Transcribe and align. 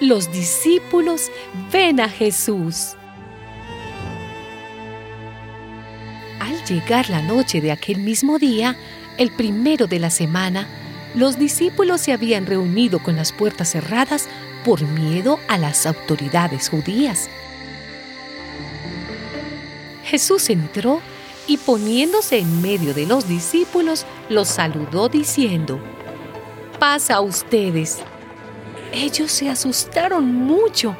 Los 0.00 0.32
discípulos 0.32 1.30
ven 1.72 2.00
a 2.00 2.08
Jesús. 2.08 2.96
Al 6.40 6.64
llegar 6.64 7.08
la 7.08 7.22
noche 7.22 7.60
de 7.60 7.70
aquel 7.70 7.98
mismo 7.98 8.38
día, 8.38 8.76
el 9.18 9.30
primero 9.30 9.86
de 9.86 9.98
la 9.98 10.10
semana, 10.10 10.66
los 11.14 11.38
discípulos 11.38 12.00
se 12.00 12.12
habían 12.12 12.46
reunido 12.46 13.02
con 13.02 13.16
las 13.16 13.32
puertas 13.32 13.70
cerradas 13.70 14.28
por 14.64 14.82
miedo 14.82 15.38
a 15.48 15.58
las 15.58 15.86
autoridades 15.86 16.68
judías. 16.68 17.28
Jesús 20.12 20.50
entró 20.50 21.00
y 21.46 21.56
poniéndose 21.56 22.36
en 22.36 22.60
medio 22.60 22.92
de 22.92 23.06
los 23.06 23.26
discípulos, 23.26 24.04
los 24.28 24.46
saludó 24.46 25.08
diciendo, 25.08 25.80
paz 26.78 27.08
a 27.08 27.22
ustedes. 27.22 28.00
Ellos 28.92 29.32
se 29.32 29.48
asustaron 29.48 30.26
mucho, 30.26 30.94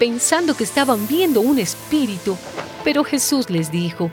pensando 0.00 0.56
que 0.56 0.64
estaban 0.64 1.06
viendo 1.06 1.40
un 1.40 1.60
espíritu, 1.60 2.36
pero 2.82 3.04
Jesús 3.04 3.48
les 3.48 3.70
dijo, 3.70 4.10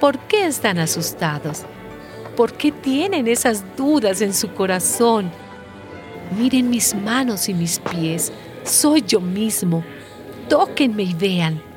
¿por 0.00 0.18
qué 0.18 0.46
están 0.46 0.80
asustados? 0.80 1.62
¿Por 2.36 2.54
qué 2.54 2.72
tienen 2.72 3.28
esas 3.28 3.62
dudas 3.76 4.20
en 4.20 4.34
su 4.34 4.52
corazón? 4.52 5.30
Miren 6.36 6.70
mis 6.70 6.92
manos 6.92 7.48
y 7.48 7.54
mis 7.54 7.78
pies, 7.78 8.32
soy 8.64 9.02
yo 9.02 9.20
mismo. 9.20 9.84
Tóquenme 10.48 11.04
y 11.04 11.14
vean. 11.14 11.69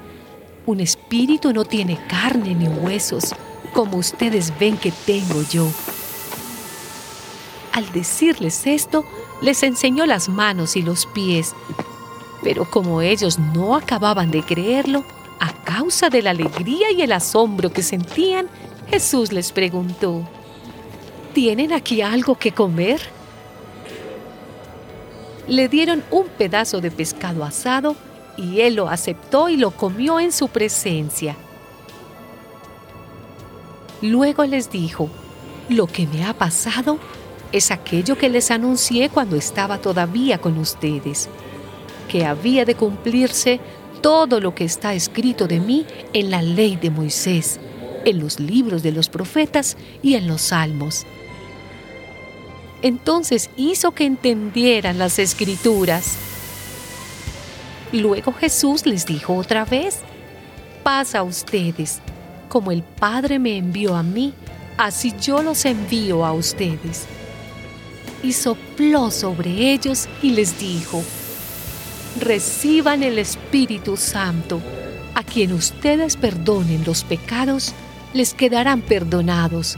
Un 0.65 0.79
espíritu 0.79 1.51
no 1.51 1.65
tiene 1.65 1.99
carne 2.07 2.55
ni 2.55 2.67
huesos, 2.67 3.35
como 3.73 3.97
ustedes 3.97 4.57
ven 4.57 4.77
que 4.77 4.93
tengo 5.05 5.41
yo. 5.41 5.67
Al 7.73 7.91
decirles 7.91 8.65
esto, 8.65 9.03
les 9.41 9.61
enseñó 9.63 10.05
las 10.05 10.29
manos 10.29 10.77
y 10.77 10.81
los 10.81 11.05
pies. 11.07 11.53
Pero 12.43 12.69
como 12.69 13.01
ellos 13.01 13.39
no 13.39 13.75
acababan 13.75 14.31
de 14.31 14.41
creerlo, 14.41 15.03
a 15.41 15.51
causa 15.65 16.09
de 16.09 16.21
la 16.21 16.29
alegría 16.29 16.91
y 16.91 17.01
el 17.01 17.11
asombro 17.11 17.73
que 17.73 17.83
sentían, 17.83 18.47
Jesús 18.89 19.33
les 19.33 19.51
preguntó, 19.51 20.23
¿Tienen 21.33 21.73
aquí 21.73 22.01
algo 22.01 22.35
que 22.35 22.53
comer? 22.53 23.01
Le 25.47 25.67
dieron 25.67 26.03
un 26.09 26.27
pedazo 26.27 26.79
de 26.79 26.89
pescado 26.89 27.43
asado 27.43 27.97
y 28.37 28.61
él 28.61 28.75
lo 28.75 28.89
aceptó 28.89 29.49
y 29.49 29.57
lo 29.57 29.71
comió 29.71 30.19
en 30.19 30.31
su 30.31 30.47
presencia. 30.47 31.35
Luego 34.01 34.45
les 34.45 34.69
dijo, 34.69 35.09
lo 35.69 35.87
que 35.87 36.07
me 36.07 36.25
ha 36.25 36.33
pasado 36.33 36.99
es 37.51 37.71
aquello 37.71 38.17
que 38.17 38.29
les 38.29 38.51
anuncié 38.51 39.09
cuando 39.09 39.35
estaba 39.35 39.77
todavía 39.77 40.39
con 40.39 40.57
ustedes, 40.57 41.29
que 42.09 42.25
había 42.25 42.65
de 42.65 42.75
cumplirse 42.75 43.59
todo 44.01 44.41
lo 44.41 44.53
que 44.53 44.65
está 44.65 44.93
escrito 44.93 45.47
de 45.47 45.59
mí 45.59 45.85
en 46.11 46.29
la 46.31 46.41
ley 46.41 46.75
de 46.75 46.89
Moisés, 46.89 47.59
en 48.03 48.19
los 48.19 48.39
libros 48.39 48.83
de 48.83 48.91
los 48.91 49.07
profetas 49.07 49.77
y 50.01 50.15
en 50.15 50.27
los 50.27 50.41
salmos. 50.41 51.05
Entonces 52.81 53.49
hizo 53.55 53.91
que 53.91 54.03
entendieran 54.03 54.97
las 54.97 55.17
escrituras. 55.17 56.17
Luego 57.93 58.33
Jesús 58.33 58.87
les 58.87 59.05
dijo 59.05 59.35
otra 59.35 59.65
vez, 59.65 59.99
paz 60.81 61.13
a 61.13 61.21
ustedes, 61.21 62.01
como 62.49 62.71
el 62.71 62.81
Padre 62.81 63.37
me 63.37 63.55
envió 63.55 63.95
a 63.95 64.01
mí, 64.01 64.33
así 64.77 65.13
yo 65.21 65.43
los 65.43 65.63
envío 65.65 66.25
a 66.25 66.33
ustedes. 66.33 67.05
Y 68.23 68.33
sopló 68.33 69.11
sobre 69.11 69.71
ellos 69.71 70.09
y 70.23 70.31
les 70.31 70.59
dijo, 70.59 71.03
reciban 72.19 73.03
el 73.03 73.19
Espíritu 73.19 73.95
Santo, 73.95 74.59
a 75.13 75.21
quien 75.21 75.53
ustedes 75.53 76.17
perdonen 76.17 76.83
los 76.85 77.03
pecados, 77.03 77.75
les 78.11 78.33
quedarán 78.33 78.81
perdonados, 78.81 79.77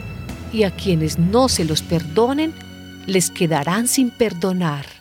y 0.53 0.63
a 0.63 0.71
quienes 0.71 1.19
no 1.19 1.49
se 1.49 1.65
los 1.65 1.81
perdonen, 1.81 2.53
les 3.07 3.29
quedarán 3.29 3.89
sin 3.89 4.09
perdonar. 4.09 4.94